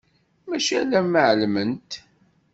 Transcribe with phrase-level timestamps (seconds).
[0.47, 1.91] Mačči alamma ɛelment.